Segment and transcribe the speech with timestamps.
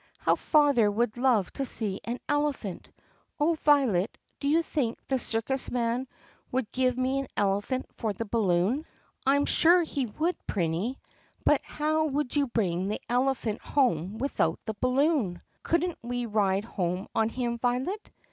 [0.17, 2.89] "How father would love to see an elephant!
[3.39, 6.07] Oh, Violet, do you think the circus man
[6.51, 8.83] would give me an elephant for the balloon?"
[9.27, 10.95] "I am sure he would, Prinny,
[11.45, 16.65] but how would you bring the elephant home without the balloon?" "Could n't we ride
[16.65, 18.09] home on him, Violet?"